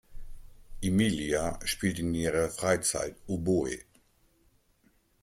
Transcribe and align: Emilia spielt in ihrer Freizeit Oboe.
Emilia 0.81 1.59
spielt 1.63 1.99
in 1.99 2.15
ihrer 2.15 2.49
Freizeit 2.49 3.15
Oboe. 3.27 3.81